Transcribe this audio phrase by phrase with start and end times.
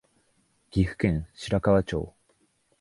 [0.71, 2.15] 岐阜県白川町